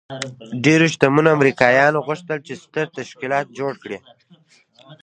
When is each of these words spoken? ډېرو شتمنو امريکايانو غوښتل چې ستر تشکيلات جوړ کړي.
ډېرو 0.63 0.85
شتمنو 0.93 1.29
امريکايانو 1.37 2.03
غوښتل 2.07 2.37
چې 2.47 2.53
ستر 2.63 2.85
تشکيلات 2.97 3.45
جوړ 3.57 3.73
کړي. 3.83 3.97